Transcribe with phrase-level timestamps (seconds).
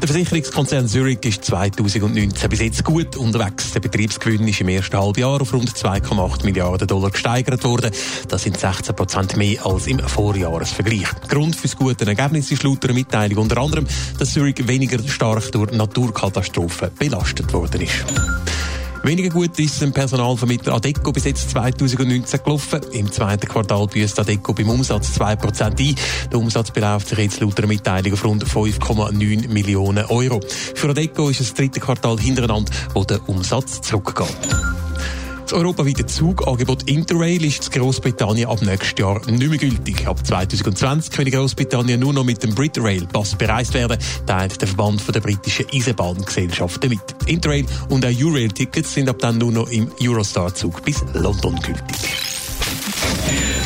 [0.00, 3.72] Der Versicherungskonzern Zurich ist 2019 bis jetzt gut unterwegs.
[3.72, 7.90] Der Betriebsgewinn ist im ersten Halbjahr auf rund 2,8 Milliarden Dollar gesteigert worden.
[8.26, 11.08] Das sind 16 Prozent mehr als im Vorjahresvergleich.
[11.28, 13.86] Grund für das gute Ergebnis ist laut einer Mitteilung unter anderem,
[14.18, 18.06] dass Zurich weniger stark durch Naturkatastrophen belastet worden ist.
[19.02, 22.80] Weniger gut ist im Personalvermittler Adeco bis jetzt 2019 gelaufen.
[22.92, 25.94] Im zweiten Quartal büßt Adeco beim Umsatz 2% ein.
[26.30, 30.40] Der Umsatz beläuft sich jetzt laut einer Mitteilung auf rund 5,9 Millionen Euro.
[30.74, 34.69] Für Adeco ist es das dritte Quartal hintereinander, wo der Umsatz zurückgeht.
[35.50, 40.06] Das europaweite Zugangebot Interrail ist in Großbritannien ab nächstes Jahr nicht mehr gültig.
[40.06, 45.02] Ab 2020 kann Großbritannien nur noch mit dem Britrail Pass bereist werden, teilt der Verband
[45.12, 47.00] der britischen Eisenbahngesellschaften mit.
[47.26, 52.29] Interrail und auch Eurail-Tickets sind ab dann nur noch im Eurostar-Zug bis London gültig.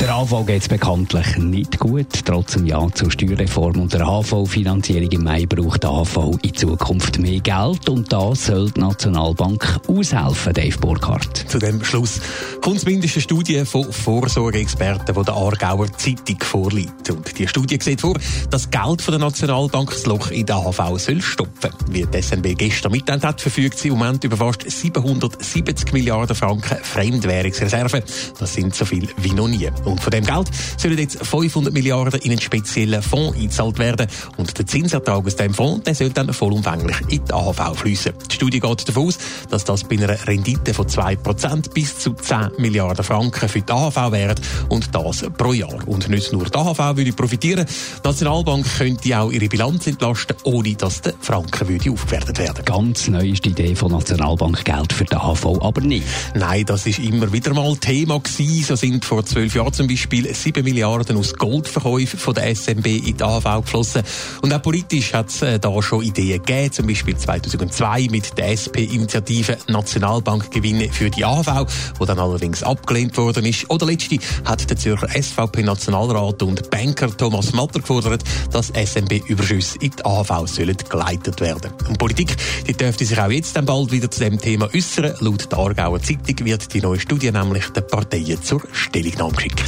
[0.00, 2.06] Der AV geht bekanntlich nicht gut.
[2.24, 7.18] Trotz dem Ja zur Steuerreform und der HV-Finanzierung im Mai braucht der AV in Zukunft
[7.18, 11.46] mehr Geld und da soll die Nationalbank aushelfen, Dave Burkhardt.
[11.48, 12.20] Zu dem Schluss
[12.60, 17.10] kommt zumindest eine Studie von Vorsorgeexperten, die der Aargauer Zeitung vorliegt.
[17.10, 18.16] Und die Studie sieht vor,
[18.50, 21.70] dass Geld von der Nationalbank das Loch in der AHV soll stopfen.
[21.90, 26.78] Wie die SNB gestern mitteilt hat, verfügt sie im Moment über fast 770 Milliarden Franken
[26.84, 28.02] Fremdwährungsreserven.
[28.38, 29.68] Das sind so viel wie noch nie.
[29.88, 34.06] Und von dem Geld sollen jetzt 500 Milliarden in einen speziellen Fonds eingezahlt werden.
[34.36, 38.12] Und der Zinsertrag aus diesem Fonds der soll dann vollumfänglich in die AHV fließen.
[38.30, 39.18] Die Studie geht davon aus,
[39.50, 44.12] dass das bei einer Rendite von 2% bis zu 10 Milliarden Franken für die AHV
[44.12, 44.34] wäre
[44.68, 45.86] und das pro Jahr.
[45.86, 50.74] Und nicht nur die AHV würde profitieren, die Nationalbank könnte auch ihre Bilanz entlasten, ohne
[50.74, 52.64] dass der Franken würde aufgewertet werden.
[52.64, 56.06] Ganz neu ist die Idee von Nationalbank Geld für die AHV aber nicht.
[56.34, 58.64] Nein, das ist immer wieder mal Thema gewesen.
[58.64, 63.16] So sind vor zwölf Jahren zum Beispiel 7 Milliarden aus Goldverkäufen von der SMB in
[63.16, 64.02] die AHV geflossen.
[64.42, 68.48] Und auch politisch hat es äh, da schon Ideen gegeben, zum Beispiel 2002 mit der
[68.58, 73.70] SP-Initiative Nationalbankgewinne für die AHV, wo dann allerdings abgelehnt worden ist.
[73.70, 80.04] Oder letzte hat der Zürcher SVP-Nationalrat und Banker Thomas Matter gefordert, dass SMB-Überschüsse in die
[80.04, 81.70] AHV sollen geleitet werden.
[81.88, 82.34] Und Politik,
[82.66, 85.14] die dürfte sich auch jetzt dann bald wieder zu dem Thema äußern.
[85.20, 89.67] Laut der Aargauer Zeitung wird die neue Studie nämlich den Parteien zur Stellungnahme geschickt.